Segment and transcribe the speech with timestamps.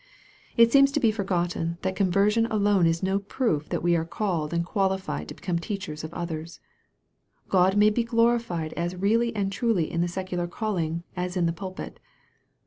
[0.57, 4.51] It seems to be forgotten that conversion alone is no proof that we are called
[4.51, 6.59] and qualified to become teachers of others.
[7.49, 11.53] God may be glorified as really and truly in the secular calling as in the
[11.53, 11.99] pulpit.